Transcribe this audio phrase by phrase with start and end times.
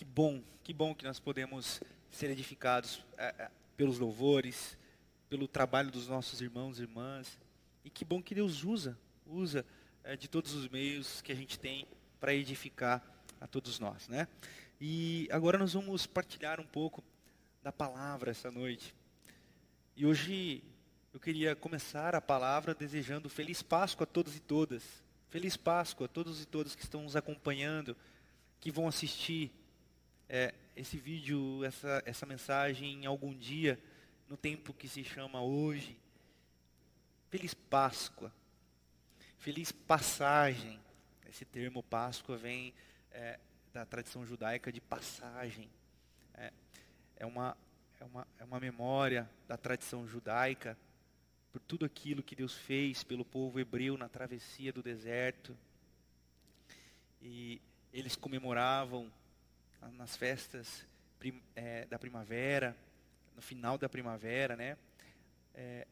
[0.00, 1.78] Que bom, que bom que nós podemos
[2.10, 4.78] ser edificados é, é, pelos louvores,
[5.28, 7.38] pelo trabalho dos nossos irmãos e irmãs.
[7.84, 9.62] E que bom que Deus usa, usa
[10.02, 11.86] é, de todos os meios que a gente tem
[12.18, 13.04] para edificar
[13.38, 14.26] a todos nós, né?
[14.80, 17.04] E agora nós vamos partilhar um pouco
[17.62, 18.94] da palavra essa noite.
[19.94, 20.64] E hoje
[21.12, 24.82] eu queria começar a palavra desejando feliz Páscoa a todos e todas.
[25.28, 27.94] Feliz Páscoa a todos e todas que estão nos acompanhando,
[28.58, 29.59] que vão assistir
[30.32, 33.76] é, esse vídeo, essa, essa mensagem algum dia,
[34.28, 35.98] no tempo que se chama hoje.
[37.28, 38.32] Feliz Páscoa.
[39.38, 40.80] Feliz passagem.
[41.28, 42.72] Esse termo Páscoa vem
[43.10, 43.40] é,
[43.72, 45.68] da tradição judaica de passagem.
[46.34, 46.52] É,
[47.16, 47.56] é, uma,
[47.98, 50.78] é, uma, é uma memória da tradição judaica
[51.50, 55.58] por tudo aquilo que Deus fez pelo povo hebreu na travessia do deserto.
[57.20, 57.60] E
[57.92, 59.10] eles comemoravam
[59.92, 60.86] nas festas
[61.18, 62.76] prim, é, da primavera,
[63.34, 64.76] no final da primavera, né?
[65.54, 65.86] É,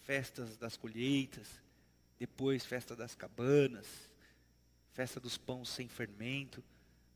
[0.00, 1.48] festas das colheitas,
[2.18, 3.86] depois festa das cabanas,
[4.92, 6.62] festa dos pães sem fermento,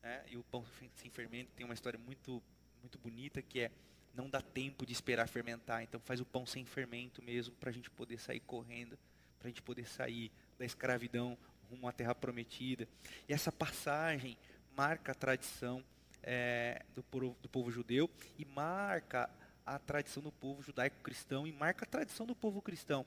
[0.01, 0.23] né?
[0.27, 2.41] E o pão sem fermento tem uma história muito
[2.81, 3.71] muito bonita que é
[4.13, 7.73] não dá tempo de esperar fermentar, então faz o pão sem fermento mesmo para a
[7.73, 8.97] gente poder sair correndo,
[9.37, 11.37] para a gente poder sair da escravidão
[11.69, 12.87] rumo à terra prometida.
[13.27, 14.37] E essa passagem
[14.77, 15.83] marca a tradição
[16.21, 19.27] é, do, povo, do povo judeu e marca
[19.65, 23.03] a tradição do povo judaico-cristão e marca a tradição do povo cristão.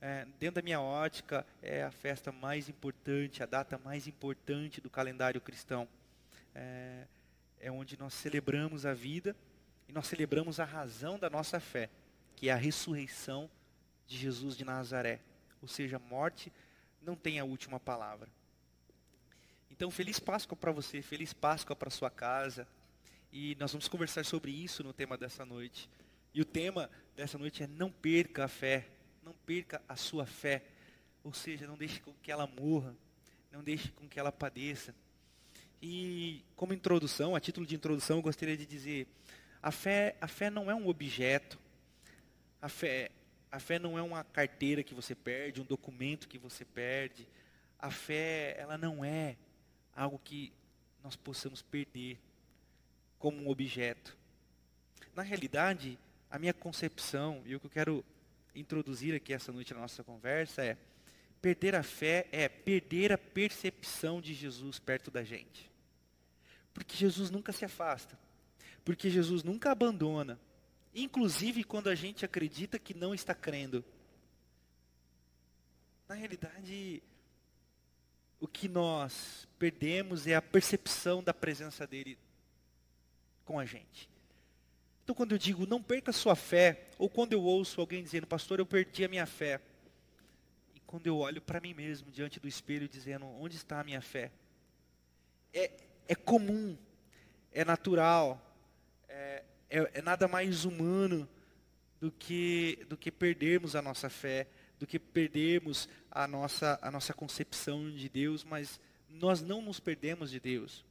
[0.00, 4.88] É, dentro da minha ótica, é a festa mais importante, a data mais importante do
[4.88, 5.86] calendário cristão.
[6.54, 7.06] É,
[7.60, 9.36] é onde nós celebramos a vida
[9.86, 11.90] e nós celebramos a razão da nossa fé,
[12.34, 13.50] que é a ressurreição
[14.06, 15.20] de Jesus de Nazaré.
[15.60, 16.50] Ou seja, a morte
[17.02, 18.28] não tem a última palavra.
[19.82, 22.68] Então, feliz Páscoa para você, feliz Páscoa para sua casa.
[23.32, 25.90] E nós vamos conversar sobre isso no tema dessa noite.
[26.32, 28.86] E o tema dessa noite é não perca a fé,
[29.24, 30.62] não perca a sua fé.
[31.24, 32.94] Ou seja, não deixe com que ela morra,
[33.50, 34.94] não deixe com que ela padeça.
[35.82, 39.08] E como introdução, a título de introdução, eu gostaria de dizer,
[39.60, 41.58] a fé, a fé não é um objeto.
[42.60, 43.10] A fé,
[43.50, 47.26] a fé não é uma carteira que você perde, um documento que você perde.
[47.80, 49.36] A fé, ela não é
[49.94, 50.52] algo que
[51.02, 52.18] nós possamos perder
[53.18, 54.16] como um objeto.
[55.14, 55.98] Na realidade,
[56.30, 58.04] a minha concepção e o que eu quero
[58.54, 60.76] introduzir aqui essa noite na nossa conversa é
[61.40, 65.70] perder a fé é perder a percepção de Jesus perto da gente.
[66.72, 68.18] Porque Jesus nunca se afasta.
[68.84, 70.40] Porque Jesus nunca abandona.
[70.94, 73.84] Inclusive quando a gente acredita que não está crendo.
[76.08, 77.02] Na realidade,
[78.42, 82.18] o que nós perdemos é a percepção da presença dele
[83.44, 84.10] com a gente.
[85.04, 88.58] Então, quando eu digo não perca sua fé, ou quando eu ouço alguém dizendo, pastor,
[88.58, 89.60] eu perdi a minha fé,
[90.74, 94.00] e quando eu olho para mim mesmo diante do espelho dizendo, onde está a minha
[94.00, 94.32] fé?
[95.54, 95.70] É,
[96.08, 96.76] é comum,
[97.52, 98.44] é natural,
[99.08, 101.28] é, é, é nada mais humano
[102.00, 104.48] do que, do que perdermos a nossa fé,
[104.82, 110.28] do que perdermos a nossa, a nossa concepção de Deus, mas nós não nos perdemos
[110.28, 110.84] de Deus.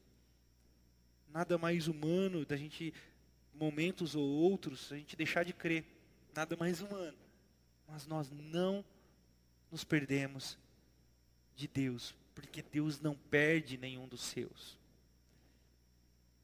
[1.28, 2.94] Nada mais humano da gente,
[3.53, 5.84] momentos ou outros, a gente deixar de crer.
[6.34, 7.18] Nada mais humano.
[7.85, 8.81] Mas nós não
[9.69, 10.58] nos perdemos
[11.53, 14.78] de Deus, porque Deus não perde nenhum dos seus.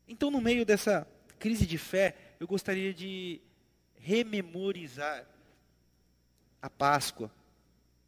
[0.05, 1.07] Então, no meio dessa
[1.39, 3.39] crise de fé, eu gostaria de
[3.95, 5.25] rememorizar
[6.61, 7.31] a Páscoa,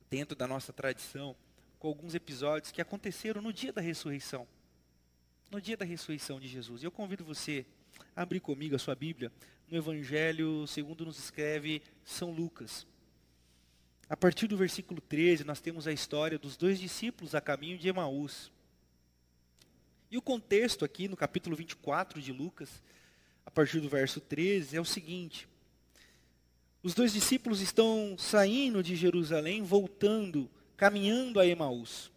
[0.09, 1.35] dentro da nossa tradição,
[1.77, 4.47] com alguns episódios que aconteceram no dia da ressurreição.
[5.49, 6.81] No dia da ressurreição de Jesus.
[6.81, 7.65] E eu convido você
[8.15, 9.31] a abrir comigo a sua Bíblia
[9.69, 12.88] no Evangelho segundo nos escreve São Lucas.
[14.09, 17.88] A partir do versículo 13, nós temos a história dos dois discípulos a caminho de
[17.88, 18.51] Emaús.
[20.09, 22.81] E o contexto aqui, no capítulo 24 de Lucas,
[23.45, 25.47] a partir do verso 13, é o seguinte:
[26.81, 32.11] os dois discípulos estão saindo de Jerusalém, voltando, caminhando a Emaús.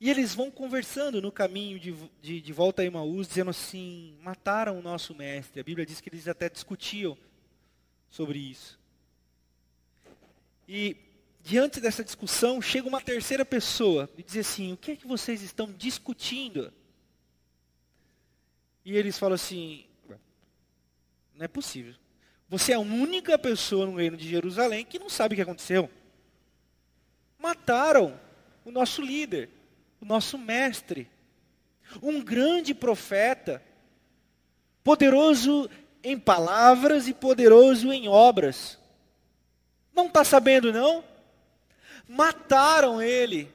[0.00, 4.78] E eles vão conversando no caminho de, de, de, volta a Emaús, dizendo assim: mataram
[4.78, 5.60] o nosso mestre.
[5.60, 7.16] A Bíblia diz que eles até discutiam
[8.10, 8.78] sobre isso.
[10.68, 10.96] E
[11.42, 15.42] diante dessa discussão, chega uma terceira pessoa e diz assim: o que é que vocês
[15.42, 16.72] estão discutindo?
[18.84, 19.86] E eles falam assim:
[21.36, 21.94] não é possível.
[22.48, 25.90] Você é a única pessoa no reino de Jerusalém que não sabe o que aconteceu.
[27.38, 28.18] Mataram
[28.64, 29.50] o nosso líder,
[30.00, 31.10] o nosso mestre.
[32.02, 33.62] um grande profeta,
[34.82, 35.68] poderoso
[36.02, 38.78] em palavras e poderoso em obras.
[39.94, 41.04] Não está sabendo, não?
[42.08, 43.52] Mataram ele.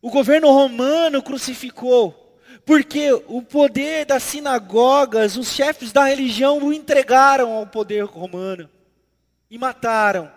[0.00, 2.25] O governo romano crucificou.
[2.66, 8.68] Porque o poder das sinagogas, os chefes da religião o entregaram ao poder romano
[9.48, 10.28] e mataram.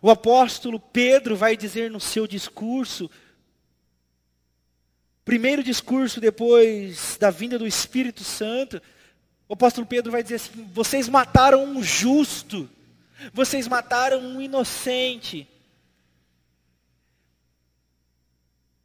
[0.00, 3.10] O apóstolo Pedro vai dizer no seu discurso,
[5.24, 8.80] primeiro discurso depois da vinda do Espírito Santo,
[9.48, 12.70] o apóstolo Pedro vai dizer assim: vocês mataram um justo,
[13.32, 15.48] vocês mataram um inocente.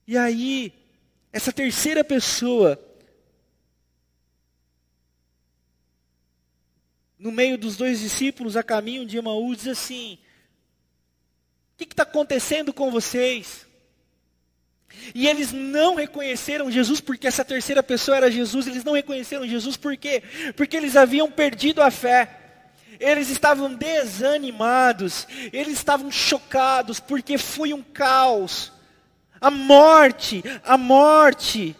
[0.08, 0.81] E aí,
[1.32, 2.80] essa terceira pessoa,
[7.18, 10.18] no meio dos dois discípulos a caminho de Emaús, diz assim:
[11.74, 13.66] O que está acontecendo com vocês?
[15.16, 18.68] E eles não reconheceram Jesus porque essa terceira pessoa era Jesus.
[18.68, 20.22] Eles não reconheceram Jesus por quê?
[20.56, 22.38] Porque eles haviam perdido a fé.
[23.00, 28.72] Eles estavam desanimados, eles estavam chocados porque foi um caos.
[29.42, 31.76] A morte, a morte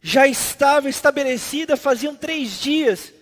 [0.00, 3.12] já estava estabelecida faziam três dias.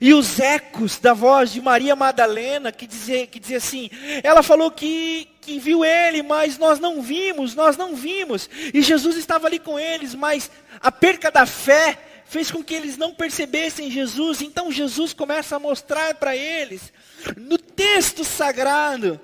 [0.00, 3.88] E os ecos da voz de Maria Madalena, que dizia, que dizia assim,
[4.22, 8.50] ela falou que, que viu ele, mas nós não vimos, nós não vimos.
[8.74, 12.96] E Jesus estava ali com eles, mas a perca da fé fez com que eles
[12.96, 14.42] não percebessem Jesus.
[14.42, 16.92] Então Jesus começa a mostrar para eles,
[17.36, 19.20] no texto sagrado,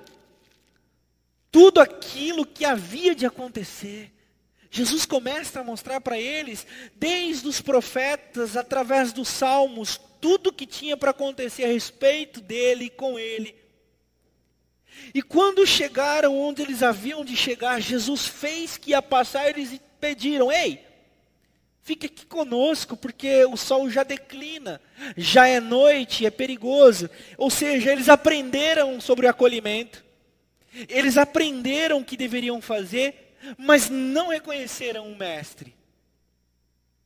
[1.53, 4.11] tudo aquilo que havia de acontecer.
[4.71, 6.65] Jesus começa a mostrar para eles,
[6.95, 12.89] desde os profetas, através dos salmos, tudo que tinha para acontecer a respeito dele e
[12.89, 13.55] com ele.
[15.13, 20.51] E quando chegaram onde eles haviam de chegar, Jesus fez que ia passar, eles pediram:
[20.51, 20.83] Ei,
[21.83, 24.81] fique aqui conosco, porque o sol já declina,
[25.15, 27.07] já é noite, é perigoso.
[27.37, 30.03] Ou seja, eles aprenderam sobre o acolhimento.
[30.89, 35.75] Eles aprenderam o que deveriam fazer, mas não reconheceram o mestre.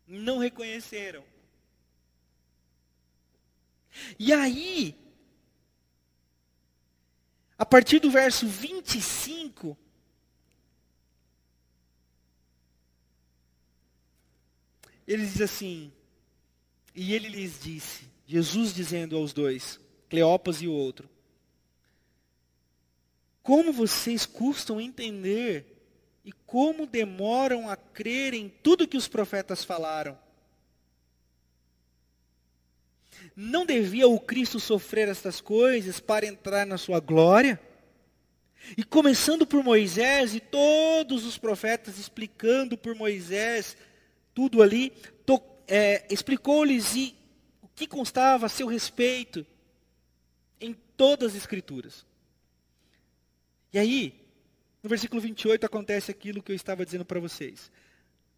[0.08, 1.24] Não reconheceram.
[4.18, 4.96] E aí,
[7.58, 9.78] a partir do verso 25,
[15.06, 15.92] ele diz assim:
[16.96, 19.80] E ele lhes disse, Jesus dizendo aos dois,
[20.10, 21.10] Cleopas e o outro:
[23.48, 25.66] como vocês custam entender
[26.26, 30.20] e como demoram a crer em tudo que os profetas falaram.
[33.34, 37.58] Não devia o Cristo sofrer estas coisas para entrar na sua glória?
[38.78, 43.78] E começando por Moisés e todos os profetas explicando por Moisés
[44.34, 44.92] tudo ali,
[45.70, 47.14] é, explicou-lhes
[47.62, 49.48] o que constava a seu respeito
[50.60, 52.07] em todas as escrituras.
[53.74, 54.14] E aí,
[54.82, 57.72] no versículo 28 acontece aquilo que eu estava dizendo para vocês.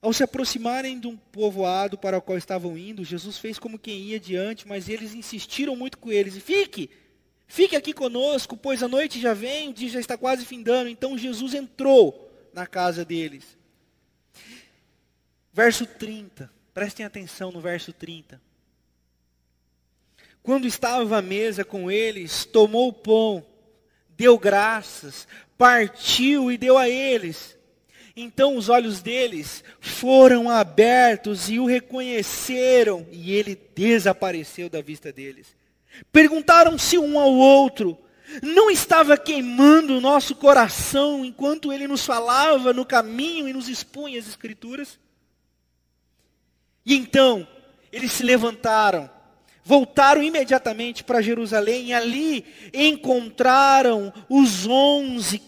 [0.01, 3.99] Ao se aproximarem de um povoado para o qual estavam indo, Jesus fez como quem
[3.99, 6.37] ia diante, mas eles insistiram muito com eles.
[6.37, 6.89] Fique,
[7.47, 10.89] fique aqui conosco, pois a noite já vem, o dia já está quase findando.
[10.89, 13.57] Então Jesus entrou na casa deles.
[15.51, 18.42] Verso 30, prestem atenção no verso 30.
[20.42, 23.45] Quando estava à mesa com eles, tomou o pão
[24.19, 25.26] deu graças,
[25.57, 27.57] partiu e deu a eles.
[28.18, 35.56] Então os olhos deles foram abertos e o reconheceram, e ele desapareceu da vista deles.
[36.11, 37.97] Perguntaram-se um ao outro:
[38.44, 44.19] não estava queimando o nosso coração enquanto ele nos falava no caminho e nos expunha
[44.19, 44.99] as Escrituras?
[46.85, 47.47] E então
[47.90, 49.09] eles se levantaram
[49.69, 55.44] voltaram imediatamente para Jerusalém e ali encontraram os onze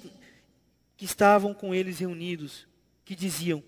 [0.96, 2.68] que estavam com eles reunidos,
[3.04, 3.64] que diziam: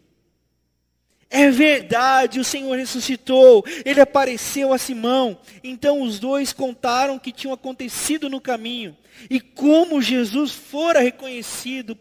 [1.27, 5.41] É verdade, o Senhor ressuscitou, ele apareceu a Simão.
[5.63, 8.95] Então os dois contaram o que tinha acontecido no caminho
[9.31, 11.97] e como Jesus fora reconhecido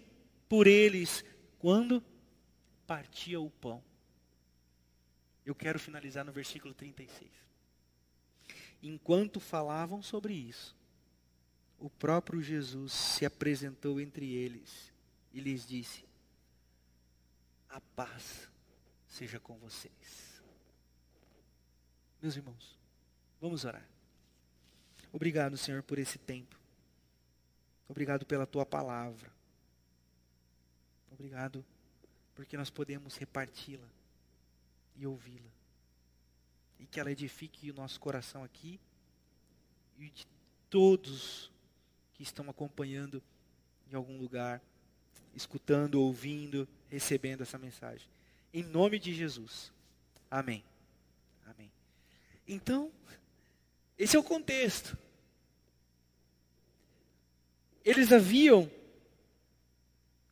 [0.47, 1.25] por eles
[1.59, 2.05] quando
[2.87, 3.83] partia o pão.
[5.47, 7.43] Eu quero finalizar no versículo 36.
[8.83, 10.77] Enquanto falavam sobre isso,
[11.79, 14.93] o próprio Jesus se apresentou entre eles
[15.33, 16.05] e lhes disse:
[17.69, 18.51] A paz
[19.07, 20.43] seja com vocês.
[22.21, 22.79] Meus irmãos,
[23.41, 23.87] vamos orar.
[25.13, 26.59] Obrigado, Senhor, por esse tempo.
[27.89, 29.31] Obrigado pela tua palavra.
[31.11, 31.65] Obrigado
[32.35, 33.89] porque nós podemos reparti-la
[34.97, 35.52] e ouvi-la.
[36.83, 38.81] E que ela edifique o nosso coração aqui
[39.97, 40.27] e de
[40.69, 41.49] todos
[42.13, 43.23] que estão acompanhando
[43.89, 44.61] em algum lugar,
[45.33, 48.09] escutando, ouvindo, recebendo essa mensagem.
[48.53, 49.73] Em nome de Jesus.
[50.29, 50.65] Amém.
[51.47, 51.71] Amém.
[52.49, 52.91] Então,
[53.97, 54.99] esse é o contexto.
[57.85, 58.69] Eles haviam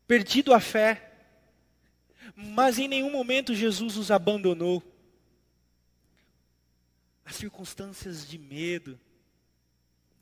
[0.09, 1.13] perdido a fé,
[2.35, 4.83] mas em nenhum momento Jesus os abandonou.
[7.31, 8.99] As circunstâncias de medo,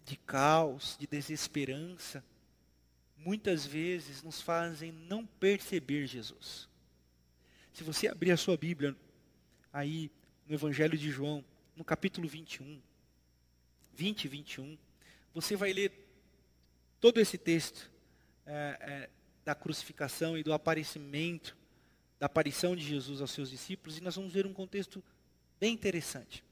[0.05, 2.23] de caos, de desesperança,
[3.17, 6.69] muitas vezes nos fazem não perceber Jesus.
[7.73, 8.95] Se você abrir a sua Bíblia
[9.73, 10.11] aí
[10.47, 11.43] no Evangelho de João,
[11.75, 12.79] no capítulo 21,
[13.95, 14.79] 20 e 21,
[15.33, 15.91] você vai ler
[17.01, 17.91] todo esse texto
[18.45, 19.11] é, é,
[19.47, 21.57] da crucificação e do aparecimento,
[22.21, 25.03] da aparição de Jesus aos seus discípulos, e nós vamos ver um contexto
[25.59, 26.47] bem interessante.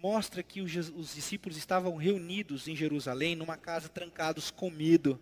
[0.00, 5.20] Mostra que os, os discípulos estavam reunidos em Jerusalém, numa casa, trancados com medo.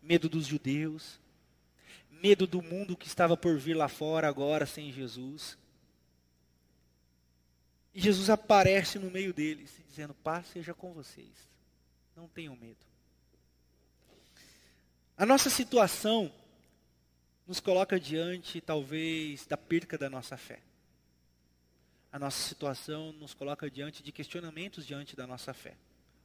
[0.00, 1.20] Medo dos judeus,
[2.10, 5.58] medo do mundo que estava por vir lá fora agora sem Jesus.
[7.94, 11.50] E Jesus aparece no meio deles, dizendo: Paz seja com vocês.
[12.16, 12.84] Não tenham medo.
[15.16, 16.32] A nossa situação
[17.46, 20.60] nos coloca diante, talvez, da perca da nossa fé.
[22.12, 25.72] A nossa situação nos coloca diante de questionamentos diante da nossa fé.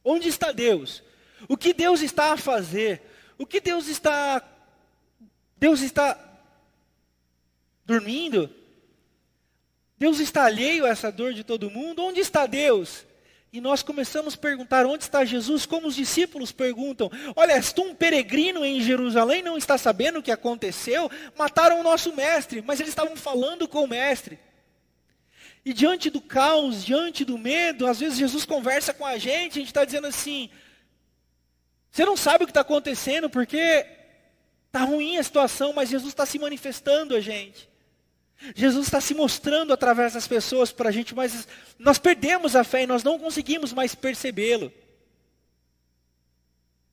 [0.04, 1.02] Onde está Deus?
[1.48, 3.00] O que Deus está a fazer?
[3.38, 4.46] O que Deus está.
[5.56, 6.18] Deus está
[7.86, 8.54] dormindo?
[9.96, 12.04] Deus está alheio a essa dor de todo mundo?
[12.04, 13.06] Onde está Deus?
[13.50, 17.82] E nós começamos a perguntar onde está Jesus, como os discípulos perguntam: Olha, és tu
[17.82, 21.10] um peregrino em Jerusalém, não está sabendo o que aconteceu?
[21.36, 24.38] Mataram o nosso mestre, mas eles estavam falando com o mestre.
[25.64, 29.60] E diante do caos, diante do medo, às vezes Jesus conversa com a gente, a
[29.60, 30.50] gente está dizendo assim:
[31.90, 33.86] Você não sabe o que está acontecendo porque
[34.66, 37.68] está ruim a situação, mas Jesus está se manifestando a gente.
[38.54, 41.48] Jesus está se mostrando através das pessoas para a gente, mas
[41.78, 44.72] nós perdemos a fé e nós não conseguimos mais percebê-lo.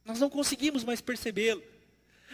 [0.03, 1.63] Nós não conseguimos mais percebê-lo.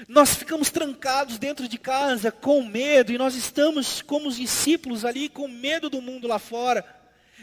[0.08, 5.30] Nós ficamos trancados dentro de casa com medo e nós estamos como os discípulos ali
[5.30, 6.84] com medo do mundo lá fora.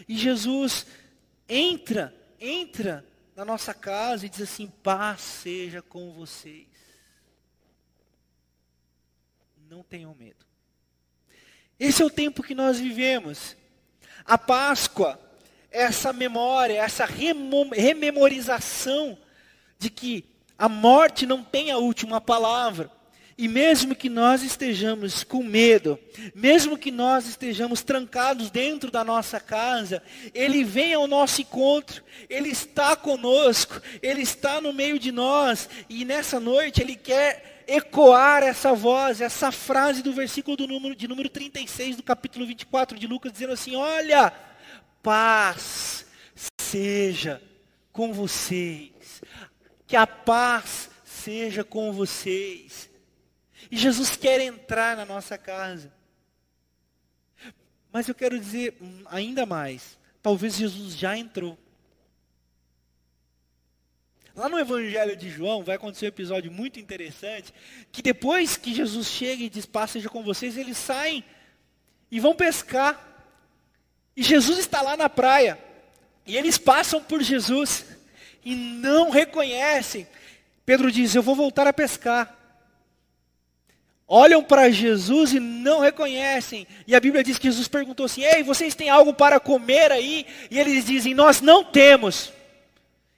[0.08, 0.86] E Jesus
[1.48, 6.66] entra, entra na nossa casa e diz assim: paz seja com vocês.
[9.68, 10.46] Não tenham medo.
[11.78, 13.56] Esse é o tempo que nós vivemos.
[14.24, 15.20] A Páscoa,
[15.70, 19.16] essa memória, essa rememorização
[19.78, 22.90] de que a morte não tem a última palavra.
[23.40, 25.96] E mesmo que nós estejamos com medo,
[26.34, 30.02] mesmo que nós estejamos trancados dentro da nossa casa,
[30.34, 36.04] Ele vem ao nosso encontro, Ele está conosco, Ele está no meio de nós, e
[36.04, 41.28] nessa noite Ele quer ecoar essa voz, essa frase do versículo do número, de número
[41.28, 44.32] 36 do capítulo 24 de Lucas, dizendo assim: Olha,
[45.00, 46.04] paz
[46.60, 47.40] seja
[47.92, 49.22] com vocês,
[49.88, 52.90] que a paz seja com vocês.
[53.70, 55.90] E Jesus quer entrar na nossa casa.
[57.90, 58.76] Mas eu quero dizer
[59.06, 61.58] ainda mais: talvez Jesus já entrou.
[64.36, 67.52] Lá no Evangelho de João vai acontecer um episódio muito interessante,
[67.90, 71.24] que depois que Jesus chega e diz, paz seja com vocês, eles saem
[72.08, 73.04] e vão pescar.
[74.14, 75.58] E Jesus está lá na praia.
[76.24, 77.86] E eles passam por Jesus
[78.48, 80.08] e não reconhecem.
[80.64, 82.34] Pedro diz, eu vou voltar a pescar.
[84.06, 86.66] Olham para Jesus e não reconhecem.
[86.86, 90.24] E a Bíblia diz que Jesus perguntou assim: Ei, vocês têm algo para comer aí?
[90.50, 92.32] E eles dizem: Nós não temos.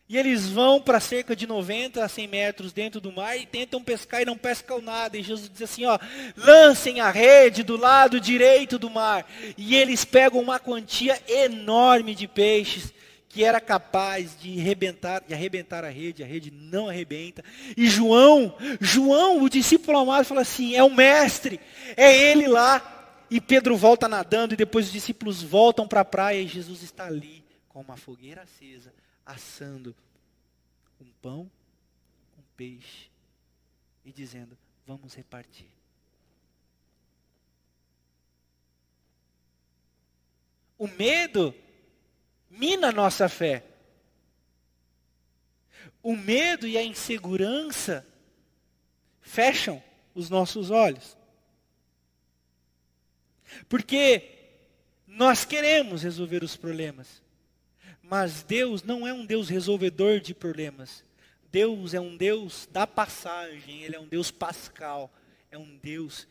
[0.08, 3.80] E eles vão para cerca de 90 a 100 metros dentro do mar e tentam
[3.80, 5.16] pescar e não pescam nada.
[5.16, 5.96] E Jesus diz assim: ó,
[6.36, 9.24] lancem a rede do lado direito do mar.
[9.56, 12.92] E eles pegam uma quantia enorme de peixes
[13.30, 16.22] que era capaz de arrebentar, de arrebentar a rede.
[16.22, 17.44] A rede não arrebenta.
[17.76, 21.60] E João, João, o discípulo amado, fala assim: é o mestre,
[21.96, 22.98] é ele lá.
[23.30, 27.06] E Pedro volta nadando e depois os discípulos voltam para a praia e Jesus está
[27.06, 28.92] ali com uma fogueira acesa
[29.24, 29.94] assando
[31.00, 31.48] um pão,
[32.36, 33.08] um peixe
[34.04, 35.68] e dizendo: vamos repartir.
[40.76, 41.54] O medo
[42.50, 43.64] mina a nossa fé.
[46.02, 48.06] O medo e a insegurança
[49.20, 49.82] fecham
[50.14, 51.16] os nossos olhos.
[53.68, 54.38] Porque
[55.06, 57.22] nós queremos resolver os problemas,
[58.02, 61.04] mas Deus não é um Deus resolvedor de problemas.
[61.50, 65.12] Deus é um Deus da passagem, Ele é um Deus pascal,
[65.50, 66.26] é um Deus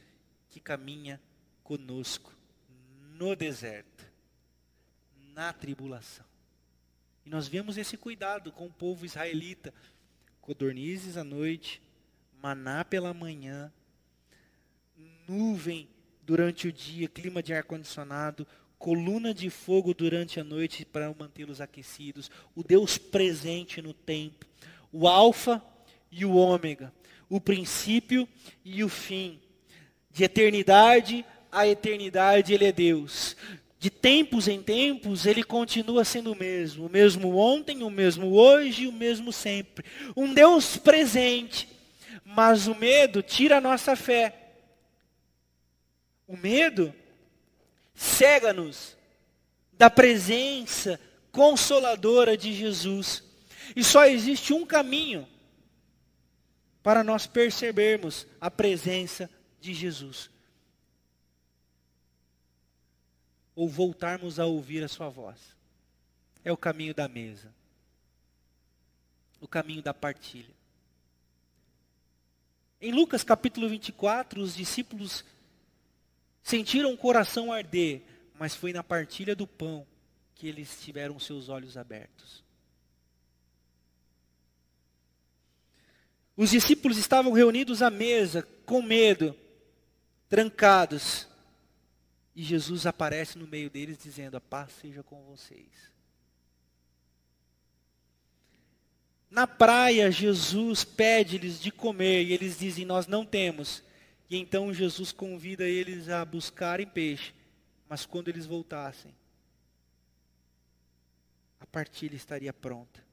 [0.50, 1.22] que caminha
[1.64, 2.34] conosco
[3.16, 3.89] no deserto,
[5.40, 6.26] na tribulação.
[7.26, 9.74] E nós vemos esse cuidado com o povo israelita:
[10.42, 11.82] codornizes à noite,
[12.44, 13.72] maná pela manhã,
[15.26, 15.88] nuvem
[16.24, 18.46] durante o dia, clima de ar-condicionado,
[18.78, 24.46] coluna de fogo durante a noite para mantê-los aquecidos, o Deus presente no tempo,
[24.92, 25.64] o Alfa
[26.12, 26.94] e o Ômega,
[27.30, 28.28] o princípio
[28.66, 29.40] e o fim.
[30.12, 33.36] De eternidade a eternidade, Ele é Deus.
[33.80, 36.86] De tempos em tempos, Ele continua sendo o mesmo.
[36.86, 39.86] O mesmo ontem, o mesmo hoje o mesmo sempre.
[40.18, 41.70] Um Deus presente.
[42.26, 44.52] Mas o medo tira a nossa fé.
[46.28, 46.94] O medo
[47.96, 48.98] cega-nos
[49.72, 51.00] da presença
[51.32, 53.24] consoladora de Jesus.
[53.76, 55.26] E só existe um caminho
[56.84, 59.30] para nós percebermos a presença
[59.62, 60.30] de Jesus.
[63.60, 65.38] Ou voltarmos a ouvir a sua voz.
[66.46, 67.54] É o caminho da mesa.
[69.42, 70.56] O caminho da partilha.
[72.80, 75.26] Em Lucas capítulo 24, os discípulos
[76.42, 78.02] sentiram o coração arder,
[78.40, 79.86] mas foi na partilha do pão
[80.36, 82.42] que eles tiveram seus olhos abertos.
[86.38, 89.36] Os discípulos estavam reunidos à mesa, com medo,
[90.30, 91.28] trancados.
[92.40, 95.92] E Jesus aparece no meio deles, dizendo: A paz seja com vocês.
[99.30, 103.84] Na praia, Jesus pede-lhes de comer, e eles dizem: Nós não temos.
[104.30, 107.34] E então Jesus convida eles a buscarem peixe,
[107.90, 109.14] mas quando eles voltassem,
[111.60, 113.04] a partilha estaria pronta.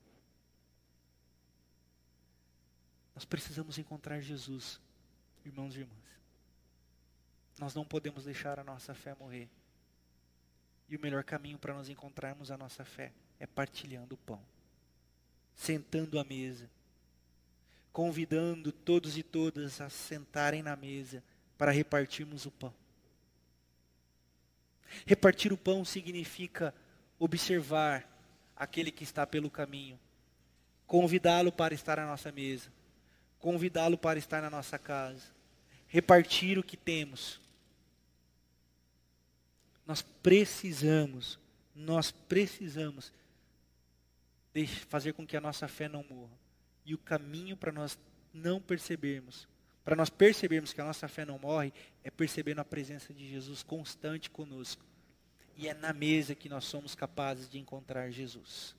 [3.12, 4.80] Nós precisamos encontrar Jesus,
[5.44, 6.05] irmãos e irmãs.
[7.58, 9.48] Nós não podemos deixar a nossa fé morrer.
[10.88, 14.40] E o melhor caminho para nós encontrarmos a nossa fé é partilhando o pão,
[15.54, 16.70] sentando à mesa,
[17.92, 21.22] convidando todos e todas a sentarem na mesa
[21.58, 22.72] para repartirmos o pão.
[25.04, 26.74] Repartir o pão significa
[27.18, 28.06] observar
[28.54, 29.98] aquele que está pelo caminho,
[30.86, 32.70] convidá-lo para estar à nossa mesa,
[33.38, 35.34] convidá-lo para estar na nossa casa,
[35.88, 37.40] repartir o que temos.
[39.86, 41.38] Nós precisamos,
[41.74, 43.12] nós precisamos
[44.88, 46.36] fazer com que a nossa fé não morra.
[46.84, 47.98] E o caminho para nós
[48.32, 49.46] não percebermos,
[49.84, 51.72] para nós percebermos que a nossa fé não morre,
[52.02, 54.84] é percebendo a presença de Jesus constante conosco.
[55.56, 58.74] E é na mesa que nós somos capazes de encontrar Jesus.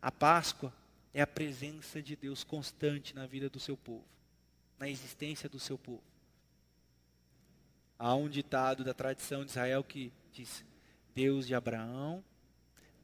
[0.00, 0.72] A Páscoa
[1.12, 4.04] é a presença de Deus constante na vida do seu povo,
[4.78, 6.02] na existência do seu povo.
[8.04, 10.62] Há um ditado da tradição de Israel que diz:
[11.14, 12.22] Deus de Abraão,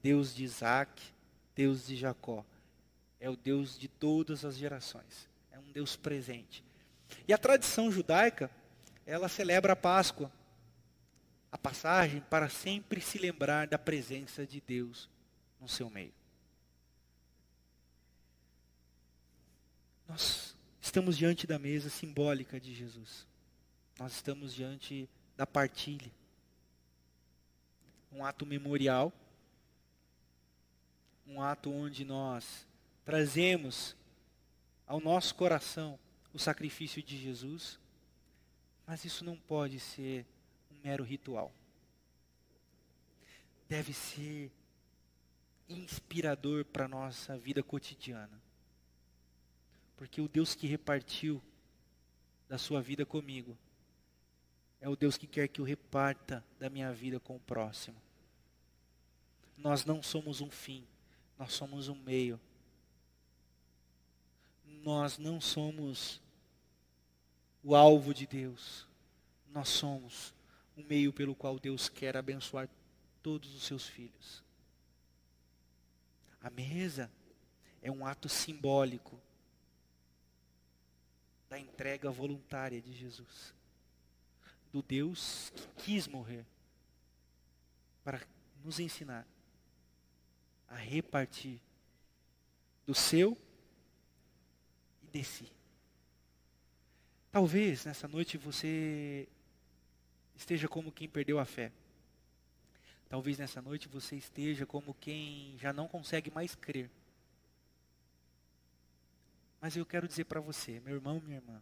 [0.03, 1.03] Deus de Isaac,
[1.55, 2.45] Deus de Jacó
[3.19, 5.27] é o Deus de todas as gerações.
[5.51, 6.63] É um Deus presente.
[7.27, 8.51] E a tradição judaica,
[9.07, 10.31] ela celebra a Páscoa,
[11.51, 15.09] a passagem, para sempre se lembrar da presença de Deus
[15.59, 16.13] no seu meio.
[20.07, 23.30] Nós estamos diante da mesa simbólica de Jesus.
[24.01, 26.11] Nós estamos diante da partilha.
[28.11, 29.13] Um ato memorial.
[31.27, 32.67] Um ato onde nós
[33.05, 33.95] trazemos
[34.87, 35.99] ao nosso coração
[36.33, 37.79] o sacrifício de Jesus,
[38.87, 40.25] mas isso não pode ser
[40.73, 41.53] um mero ritual.
[43.69, 44.51] Deve ser
[45.69, 48.41] inspirador para a nossa vida cotidiana.
[49.95, 51.43] Porque o Deus que repartiu
[52.49, 53.59] da sua vida comigo
[54.81, 57.97] é o Deus que quer que eu reparta da minha vida com o próximo.
[59.57, 60.87] Nós não somos um fim,
[61.39, 62.41] nós somos um meio
[64.83, 66.21] nós não somos
[67.63, 68.87] o alvo de Deus.
[69.49, 70.35] Nós somos
[70.77, 72.69] o meio pelo qual Deus quer abençoar
[73.23, 74.43] todos os seus filhos.
[76.41, 77.11] A mesa
[77.83, 79.21] é um ato simbólico
[81.49, 83.53] da entrega voluntária de Jesus.
[84.73, 86.45] Do Deus que quis morrer
[88.05, 88.21] para
[88.65, 89.27] nos ensinar
[90.69, 91.61] a repartir
[92.87, 93.37] do seu
[95.13, 95.51] de si.
[97.33, 99.29] Talvez nessa noite você
[100.37, 101.73] esteja como quem perdeu a fé.
[103.09, 106.91] Talvez nessa noite você esteja como quem já não consegue mais crer.
[109.61, 111.61] Mas eu quero dizer para você, meu irmão, minha irmã,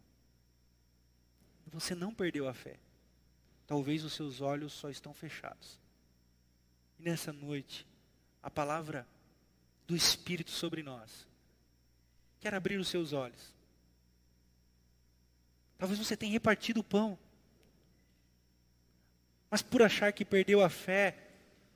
[1.67, 2.79] você não perdeu a fé.
[3.69, 5.79] Talvez os seus olhos só estão fechados.
[6.99, 7.87] E nessa noite,
[8.43, 9.07] a palavra
[9.87, 11.29] do Espírito sobre nós
[12.41, 13.55] quer abrir os seus olhos.
[15.77, 17.19] Talvez você tenha repartido o pão,
[19.51, 21.29] mas por achar que perdeu a fé,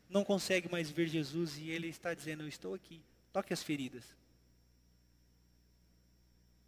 [0.08, 3.02] não consegue mais ver Jesus e ele está dizendo: Eu estou aqui.
[3.34, 4.04] Toque as feridas.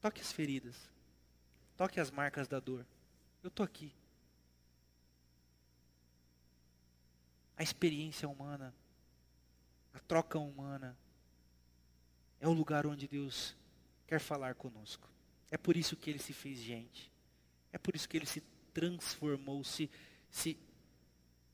[0.02, 0.76] Toque as feridas.
[1.78, 2.84] Toque as marcas da dor.
[3.42, 3.90] Eu estou aqui.
[7.56, 8.74] A experiência humana,
[9.92, 10.96] a troca humana,
[12.40, 13.56] é o lugar onde Deus
[14.06, 15.08] quer falar conosco.
[15.50, 17.10] É por isso que ele se fez gente.
[17.72, 19.88] É por isso que ele se transformou, se,
[20.30, 20.58] se,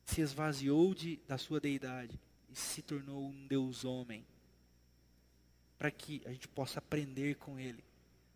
[0.05, 4.25] se esvaziou de, da sua deidade e se tornou um Deus homem.
[5.79, 7.85] Para que a gente possa aprender com ele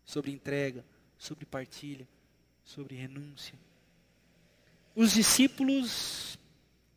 [0.03, 0.85] sobre entrega,
[1.17, 2.07] sobre partilha,
[2.63, 3.57] sobre renúncia.
[4.95, 6.39] Os discípulos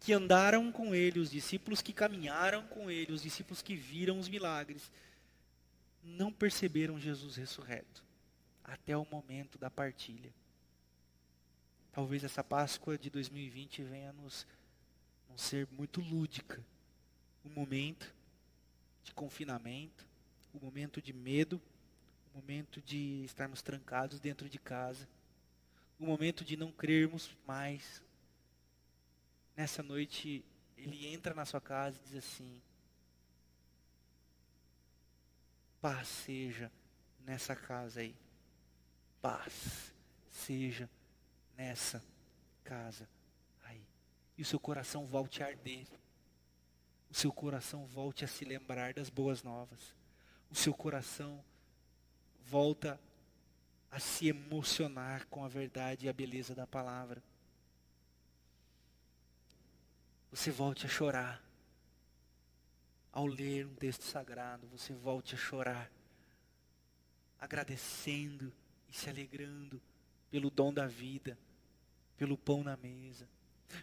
[0.09, 4.27] que andaram com ele, os discípulos que caminharam com ele, os discípulos que viram os
[4.27, 4.91] milagres,
[6.03, 8.03] não perceberam Jesus ressurreto
[8.65, 10.33] até o momento da partilha.
[11.93, 14.47] Talvez essa Páscoa de 2020 venha nos,
[15.29, 16.65] nos ser muito lúdica.
[17.45, 18.11] Um momento
[19.05, 20.07] de confinamento,
[20.55, 21.61] um momento de medo,
[22.33, 25.07] um momento de estarmos trancados dentro de casa,
[26.01, 28.03] um momento de não crermos mais.
[29.59, 30.45] Nessa noite,
[30.77, 32.63] ele entra na sua casa e diz assim:
[35.81, 36.71] Paz seja
[37.27, 38.15] nessa casa aí.
[39.21, 39.93] Paz
[40.31, 40.89] seja
[41.57, 42.01] nessa
[42.63, 43.09] casa
[43.65, 43.83] aí.
[44.37, 45.89] E o seu coração volte a arder.
[47.11, 49.93] O seu coração volte a se lembrar das boas novas.
[50.49, 51.45] O seu coração
[52.45, 53.01] volta
[53.91, 57.21] a se emocionar com a verdade e a beleza da palavra.
[60.31, 61.43] Você volte a chorar
[63.13, 65.91] ao ler um texto sagrado, você volte a chorar,
[67.41, 68.53] agradecendo
[68.89, 69.81] e se alegrando
[70.31, 71.39] pelo dom da vida,
[72.17, 73.29] pelo pão na mesa.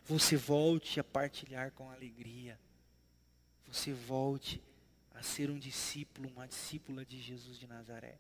[0.06, 2.60] Você volte a partilhar com alegria.
[3.68, 4.62] Você volte
[5.14, 8.18] a ser um discípulo, uma discípula de Jesus de Nazaré.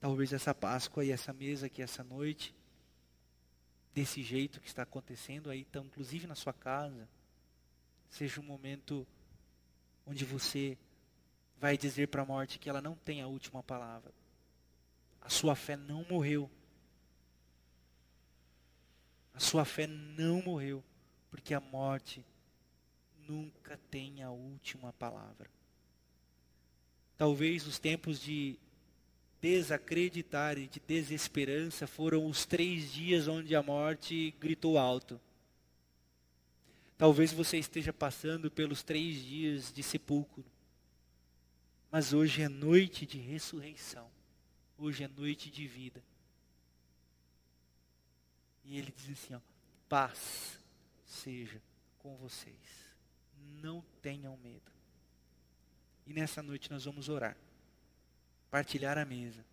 [0.00, 2.54] Talvez essa Páscoa e essa mesa aqui essa noite,
[3.94, 7.08] desse jeito que está acontecendo aí, então, inclusive na sua casa,
[8.08, 9.06] seja um momento
[10.06, 10.78] onde você
[11.58, 14.12] vai dizer para a morte que ela não tem a última palavra.
[15.20, 16.50] A sua fé não morreu.
[19.34, 20.82] A sua fé não morreu,
[21.30, 22.24] porque a morte
[23.28, 25.50] nunca tem a última palavra.
[27.16, 28.58] Talvez os tempos de
[29.40, 35.20] desacreditar e de desesperança foram os três dias onde a morte gritou alto.
[36.98, 40.44] Talvez você esteja passando pelos três dias de sepulcro.
[41.90, 44.10] Mas hoje é noite de ressurreição.
[44.76, 46.02] Hoje é noite de vida.
[48.64, 49.40] E ele diz assim: ó,
[49.88, 50.58] paz
[51.04, 51.60] seja
[51.98, 52.54] com vocês.
[53.62, 54.70] Não tenham medo.
[56.06, 57.36] E nessa noite nós vamos orar,
[58.50, 59.44] partilhar a mesa,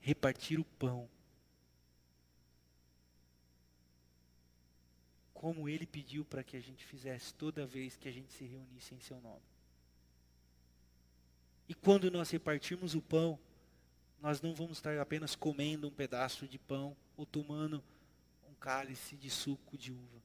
[0.00, 1.08] repartir o pão
[5.38, 8.92] como ele pediu para que a gente fizesse toda vez que a gente se reunisse
[8.92, 9.42] em seu nome.
[11.68, 13.38] E quando nós repartirmos o pão,
[14.20, 17.84] nós não vamos estar apenas comendo um pedaço de pão ou tomando
[18.50, 20.22] um cálice de suco de uva.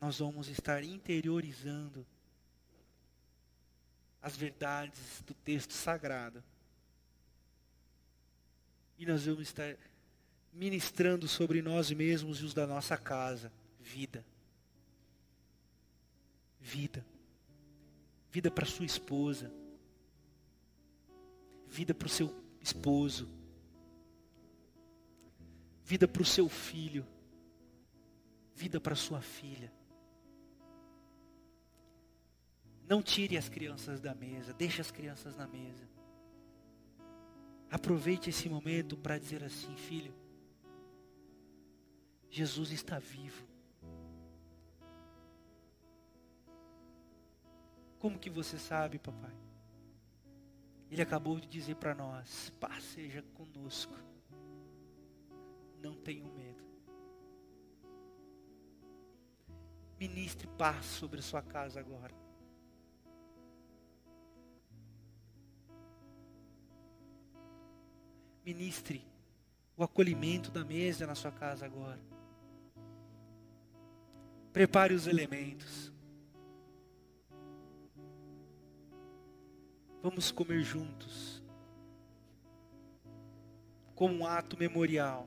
[0.00, 2.06] Nós vamos estar interiorizando
[4.24, 6.42] as verdades do texto sagrado.
[8.98, 9.76] E nós vamos estar
[10.50, 14.24] ministrando sobre nós mesmos e os da nossa casa vida.
[16.58, 17.04] Vida.
[18.30, 19.52] Vida para sua esposa.
[21.68, 23.28] Vida para o seu esposo.
[25.84, 27.06] Vida para o seu filho.
[28.54, 29.70] Vida para sua filha.
[32.94, 35.84] Não tire as crianças da mesa, deixe as crianças na mesa.
[37.68, 40.14] Aproveite esse momento para dizer assim, filho,
[42.30, 43.44] Jesus está vivo.
[47.98, 49.34] Como que você sabe, papai?
[50.88, 53.98] Ele acabou de dizer para nós: paz seja conosco.
[55.82, 56.62] Não tenham medo.
[59.98, 62.23] Ministre paz sobre a sua casa agora.
[68.44, 69.02] Ministre
[69.76, 71.98] o acolhimento da mesa na sua casa agora.
[74.52, 75.92] Prepare os elementos.
[80.02, 81.42] Vamos comer juntos.
[83.94, 85.26] Como um ato memorial.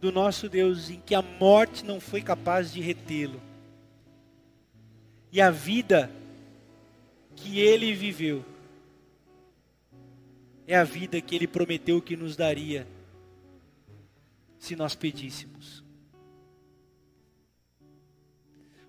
[0.00, 3.40] Do nosso Deus em que a morte não foi capaz de retê-lo.
[5.32, 6.10] E a vida
[7.34, 8.44] que ele viveu
[10.68, 12.86] é a vida que ele prometeu que nos daria
[14.58, 15.82] se nós pedíssemos.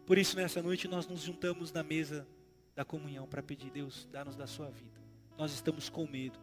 [0.06, 2.28] Por isso, nessa noite, nós nos juntamos na mesa
[2.76, 5.00] da comunhão para pedir, Deus, dá-nos da sua vida.
[5.38, 6.38] Nós estamos com medo.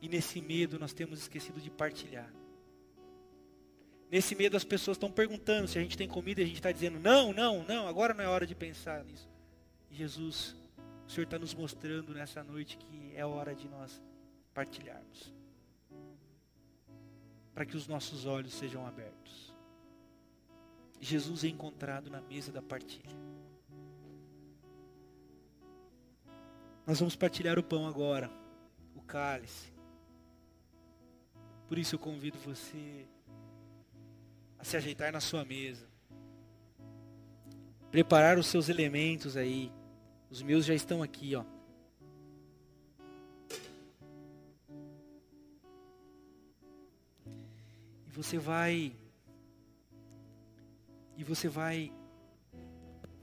[0.00, 2.32] E nesse medo nós temos esquecido de partilhar.
[4.08, 6.70] Nesse medo as pessoas estão perguntando se a gente tem comida e a gente está
[6.70, 9.28] dizendo, não, não, não, agora não é hora de pensar nisso.
[9.90, 10.54] E Jesus
[11.10, 14.00] o Senhor está nos mostrando nessa noite que é hora de nós
[14.54, 15.34] partilharmos.
[17.52, 19.52] Para que os nossos olhos sejam abertos.
[21.00, 23.10] Jesus é encontrado na mesa da partilha.
[26.86, 28.30] Nós vamos partilhar o pão agora,
[28.94, 29.72] o cálice.
[31.66, 33.04] Por isso eu convido você
[34.60, 35.88] a se ajeitar na sua mesa.
[37.90, 39.72] Preparar os seus elementos aí.
[40.30, 41.44] Os meus já estão aqui, ó.
[48.06, 48.96] E você vai
[51.16, 51.92] e você vai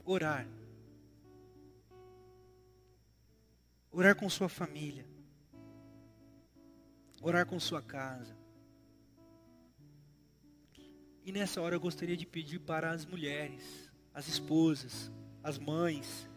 [0.04, 0.46] orar.
[3.90, 5.04] Orar com sua família.
[7.22, 8.36] Orar com sua casa.
[11.24, 15.10] E nessa hora eu gostaria de pedir para as mulheres, as esposas,
[15.42, 16.27] as mães,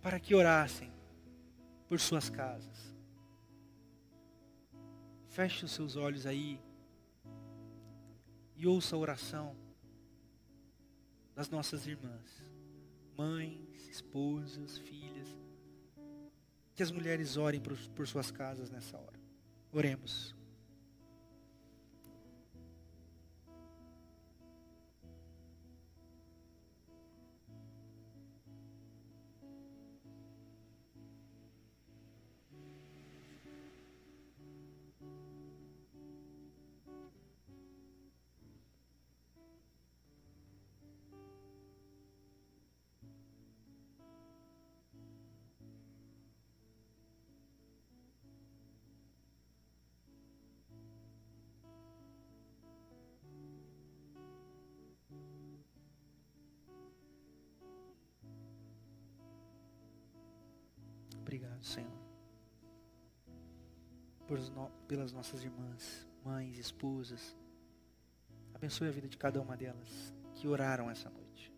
[0.00, 0.92] para que orassem
[1.88, 2.94] por suas casas.
[5.26, 6.60] Feche os seus olhos aí
[8.56, 9.56] e ouça a oração
[11.34, 12.42] das nossas irmãs,
[13.16, 15.28] mães, esposas, filhas.
[16.74, 19.18] Que as mulheres orem por, por suas casas nessa hora.
[19.72, 20.37] Oremos.
[64.86, 67.34] Pelas nossas irmãs, mães, esposas.
[68.54, 71.50] Abençoe a vida de cada uma delas que oraram essa noite.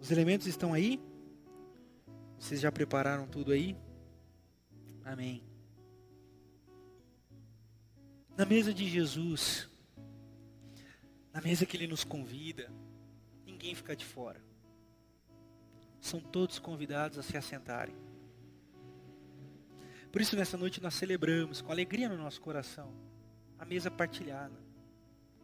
[0.00, 1.00] Os elementos estão aí?
[2.38, 3.76] Vocês já prepararam tudo aí?
[5.04, 5.44] Amém.
[8.36, 9.68] Na mesa de Jesus,
[11.32, 12.68] na mesa que Ele nos convida,
[13.46, 14.51] ninguém fica de fora
[16.02, 17.94] são todos convidados a se assentarem.
[20.10, 22.92] Por isso, nessa noite, nós celebramos com alegria no nosso coração
[23.56, 24.58] a mesa partilhada,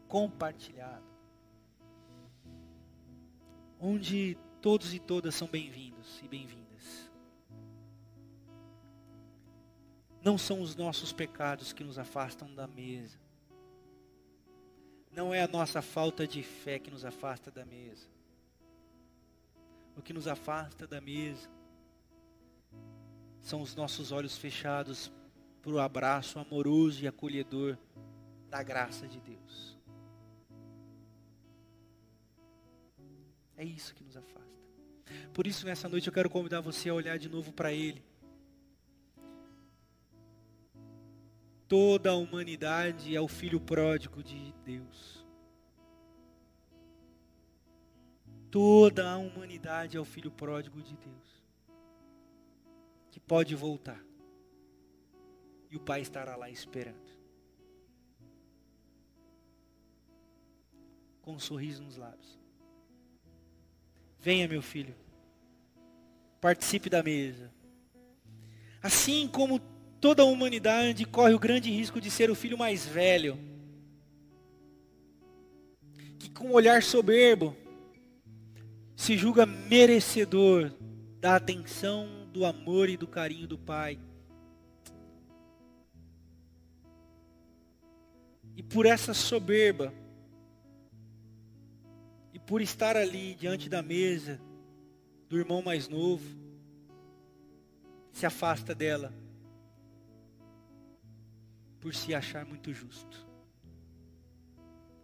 [0.09, 1.07] compartilhada,
[3.79, 7.09] onde todos e todas são bem-vindos e bem-vindas.
[10.21, 13.21] Não são os nossos pecados que nos afastam da mesa.
[15.13, 18.18] Não é a nossa falta de fé que nos afasta da mesa
[19.99, 21.51] o que nos afasta da mesa
[23.41, 25.11] são os nossos olhos fechados
[25.61, 27.77] para o abraço amoroso e acolhedor
[28.49, 29.77] da graça de Deus.
[33.57, 34.39] É isso que nos afasta.
[35.35, 38.03] Por isso, nessa noite, eu quero convidar você a olhar de novo para Ele.
[41.67, 45.18] Toda a humanidade é o filho pródigo de Deus.
[48.51, 51.45] Toda a humanidade é o filho pródigo de Deus,
[53.11, 54.03] que pode voltar,
[55.71, 57.19] e o Pai estará lá esperando.
[61.29, 62.39] com um sorriso nos lábios.
[64.19, 64.97] Venha, meu filho,
[66.41, 67.53] participe da mesa.
[68.83, 69.61] Assim como
[70.01, 73.39] toda a humanidade corre o grande risco de ser o filho mais velho,
[76.19, 77.55] que com um olhar soberbo
[78.99, 80.73] se julga merecedor
[81.21, 83.97] da atenção, do amor e do carinho do pai.
[88.57, 89.95] E por essa soberba,
[92.35, 94.41] e por estar ali diante da mesa
[95.29, 96.27] do irmão mais novo,
[98.11, 99.15] se afasta dela
[101.79, 103.29] por se achar muito justo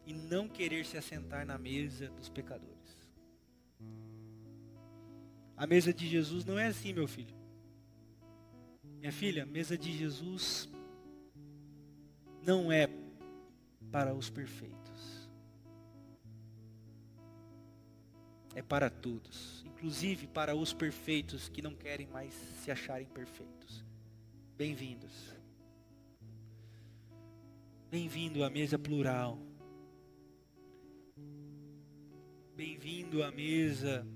[0.05, 2.74] e não querer se assentar na mesa dos pecadores.
[5.57, 7.35] A mesa de Jesus não é assim, meu filho.
[8.99, 10.69] Minha filha, a mesa de Jesus
[12.43, 12.89] não é
[13.93, 15.29] para os perfeitos.
[18.55, 23.85] É para todos, inclusive para os perfeitos que não querem mais se acharem perfeitos.
[24.57, 25.35] Bem-vindos.
[27.91, 29.39] Bem-vindo à mesa plural.
[32.57, 34.07] Bem-vindo à mesa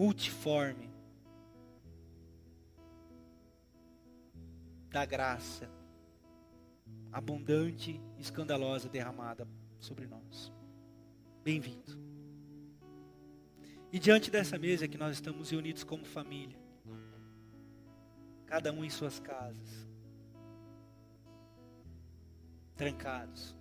[0.00, 0.88] multiforme
[4.88, 5.70] da graça
[7.12, 9.46] abundante e escandalosa derramada
[9.78, 10.50] sobre nós.
[11.44, 12.00] Bem-vindo.
[13.92, 16.56] E diante dessa mesa que nós estamos reunidos como família,
[18.46, 19.86] cada um em suas casas,
[22.74, 23.54] trancados,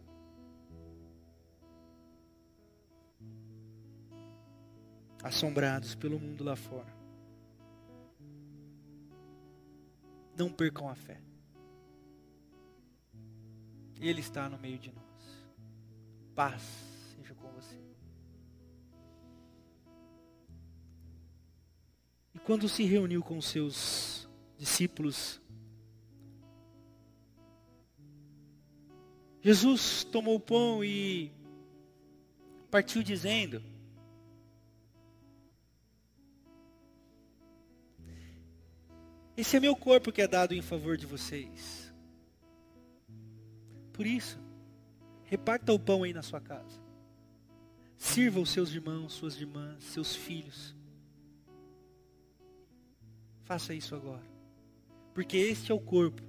[5.24, 6.94] assombrados pelo mundo lá fora.
[10.38, 11.22] Não percam a fé.
[14.00, 15.46] Ele está no meio de nós.
[16.34, 16.62] Paz
[17.16, 17.78] seja com você.
[22.34, 25.42] E quando se reuniu com seus discípulos,
[29.42, 31.34] Jesus tomou o pão e
[32.72, 33.62] partiu dizendo:
[39.40, 41.94] Esse é meu corpo que é dado em favor de vocês.
[43.94, 44.38] Por isso,
[45.24, 46.78] reparta o pão aí na sua casa.
[47.96, 50.76] Sirva os seus irmãos, suas irmãs, seus filhos.
[53.46, 54.28] Faça isso agora.
[55.14, 56.22] Porque este é o corpo.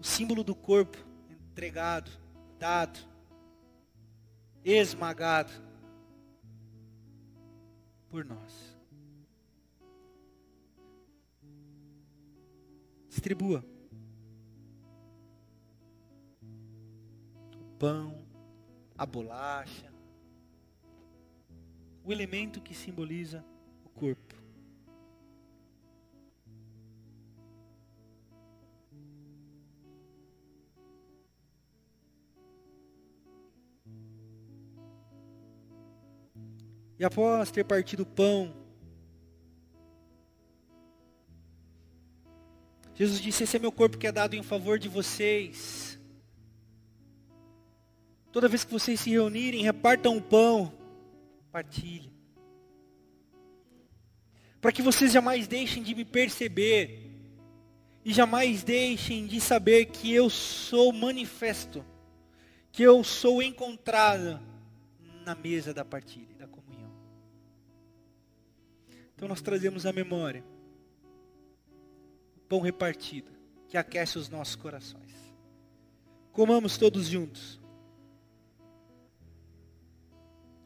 [0.00, 0.98] O símbolo do corpo
[1.52, 2.10] entregado,
[2.58, 2.98] dado,
[4.64, 5.52] esmagado
[8.08, 8.75] por nós.
[13.16, 13.64] Distribua.
[17.78, 18.26] pão,
[18.96, 19.90] a bolacha,
[22.04, 23.42] o elemento que simboliza
[23.84, 24.34] o corpo.
[36.98, 38.65] E após ter partido o pão,
[42.96, 46.00] Jesus disse: Esse é meu corpo que é dado em favor de vocês.
[48.32, 50.72] Toda vez que vocês se reunirem, repartam o pão,
[51.52, 52.12] partilhem.
[54.60, 57.02] Para que vocês jamais deixem de me perceber
[58.04, 61.84] e jamais deixem de saber que eu sou manifesto,
[62.72, 64.40] que eu sou encontrado
[65.24, 66.92] na mesa da partilha, da comunhão.
[69.14, 70.42] Então nós trazemos a memória
[72.48, 73.30] pão repartido,
[73.68, 75.14] que aquece os nossos corações.
[76.32, 77.60] Comamos todos juntos.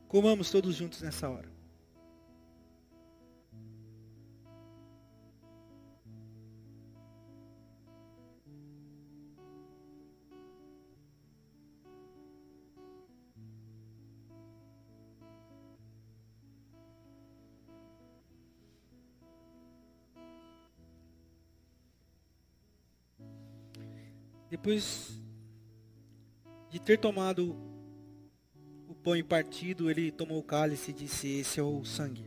[0.08, 1.49] Comamos todos juntos nessa hora.
[24.70, 25.20] Depois
[26.70, 27.56] de ter tomado
[29.02, 32.24] pão e partido, ele tomou o cálice e disse: Esse é o sangue.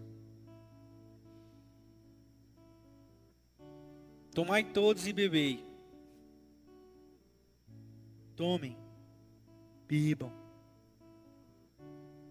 [4.36, 5.66] Tomai todos e bebei.
[8.36, 8.76] Tomem,
[9.88, 10.34] bebam.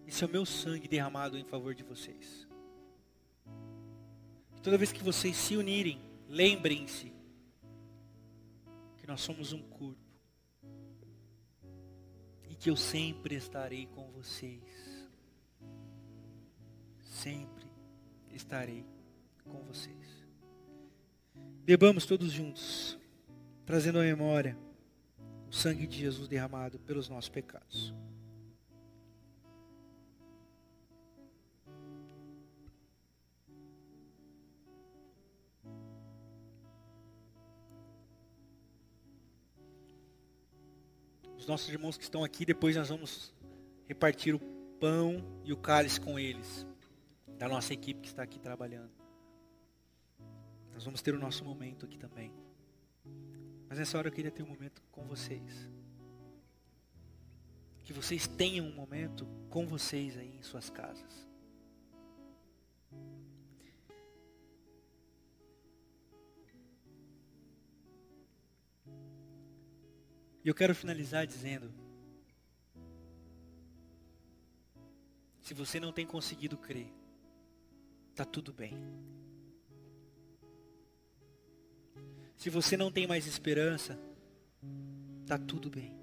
[0.05, 2.47] Esse é o meu sangue derramado em favor de vocês.
[4.61, 5.99] Toda vez que vocês se unirem,
[6.29, 7.11] lembrem-se
[8.99, 10.02] que nós somos um corpo.
[12.63, 14.63] Que eu sempre estarei com vocês.
[17.01, 17.65] Sempre
[18.31, 18.85] estarei
[19.43, 20.25] com vocês.
[21.65, 22.97] Bebamos todos juntos,
[23.65, 24.57] trazendo à memória
[25.49, 27.93] o sangue de Jesus derramado pelos nossos pecados.
[41.43, 43.33] Os nossos irmãos que estão aqui, depois nós vamos
[43.85, 44.39] repartir o
[44.79, 46.65] pão e o cálice com eles,
[47.37, 48.93] da nossa equipe que está aqui trabalhando.
[50.73, 52.31] Nós vamos ter o nosso momento aqui também.
[53.67, 55.69] Mas nessa hora eu queria ter um momento com vocês.
[57.83, 61.27] Que vocês tenham um momento com vocês aí em suas casas.
[70.43, 71.73] E eu quero finalizar dizendo:
[75.41, 76.91] se você não tem conseguido crer,
[78.11, 78.73] está tudo bem.
[82.35, 83.97] Se você não tem mais esperança,
[85.21, 85.97] está tudo bem.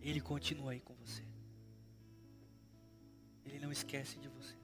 [0.00, 1.22] Ele continua aí com você.
[3.44, 4.56] Ele não esquece de você.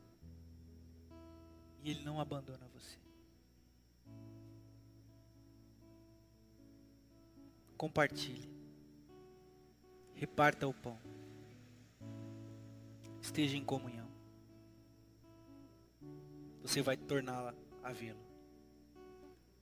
[1.82, 3.05] E ele não abandona você.
[7.76, 8.50] Compartilhe,
[10.14, 10.98] reparta o pão,
[13.20, 14.06] esteja em comunhão.
[16.62, 18.26] Você vai torná-la a vê-lo.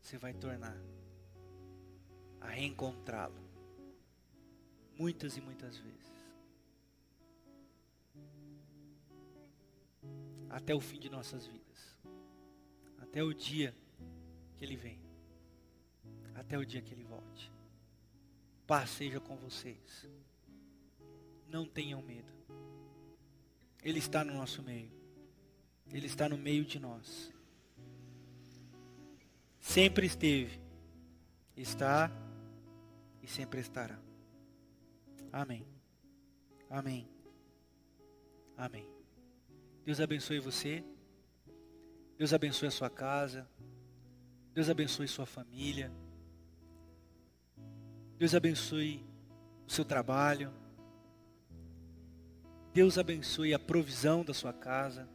[0.00, 0.76] Você vai tornar
[2.40, 3.42] a reencontrá-lo
[4.98, 6.12] muitas e muitas vezes.
[10.48, 11.98] Até o fim de nossas vidas.
[12.98, 13.74] Até o dia
[14.56, 15.00] que ele vem.
[16.34, 17.52] Até o dia que ele volte.
[18.66, 20.08] Paz seja com vocês.
[21.48, 22.32] Não tenham medo.
[23.82, 24.90] Ele está no nosso meio.
[25.92, 27.32] Ele está no meio de nós.
[29.60, 30.60] Sempre esteve,
[31.56, 32.10] está
[33.22, 33.98] e sempre estará.
[35.32, 35.66] Amém.
[36.70, 37.08] Amém.
[38.56, 38.88] Amém.
[39.84, 40.84] Deus abençoe você.
[42.16, 43.48] Deus abençoe a sua casa.
[44.52, 45.92] Deus abençoe sua família.
[48.18, 49.04] Deus abençoe
[49.66, 50.52] o seu trabalho.
[52.72, 55.08] Deus abençoe a provisão da sua casa.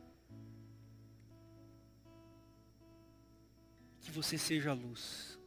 [4.01, 5.37] Que você seja a luz.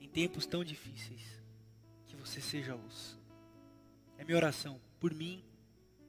[0.00, 1.22] Em tempos tão difíceis,
[2.06, 3.18] que você seja a luz.
[4.18, 5.44] É minha oração por mim,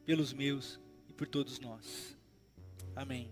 [0.05, 2.15] pelos meus e por todos nós.
[2.95, 3.29] Amém.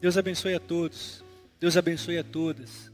[0.00, 1.24] Deus abençoe a todos.
[1.58, 2.89] Deus abençoe a todas.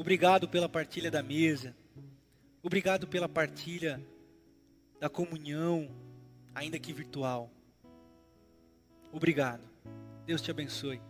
[0.00, 1.76] Obrigado pela partilha da mesa.
[2.62, 4.02] Obrigado pela partilha
[4.98, 5.90] da comunhão,
[6.54, 7.50] ainda que virtual.
[9.12, 9.60] Obrigado.
[10.24, 11.02] Deus te abençoe.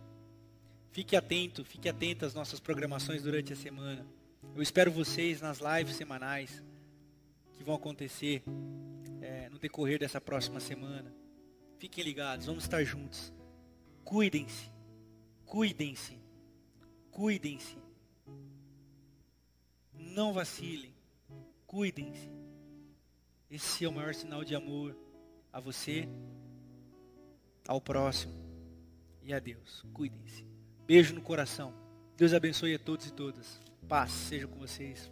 [0.91, 4.05] Fique atento, fique atento às nossas programações durante a semana.
[4.53, 6.61] Eu espero vocês nas lives semanais
[7.53, 8.43] que vão acontecer
[9.21, 11.15] é, no decorrer dessa próxima semana.
[11.79, 13.31] Fiquem ligados, vamos estar juntos.
[14.03, 14.69] Cuidem-se,
[15.45, 16.19] cuidem-se,
[17.09, 17.90] cuidem-se.
[20.11, 20.93] Não vacilem.
[21.65, 22.29] Cuidem-se.
[23.49, 24.95] Esse é o maior sinal de amor
[25.51, 26.07] a você,
[27.67, 28.33] ao próximo
[29.23, 29.85] e a Deus.
[29.93, 30.45] Cuidem-se.
[30.85, 31.73] Beijo no coração.
[32.17, 33.61] Deus abençoe a todos e todas.
[33.87, 35.09] Paz seja com vocês.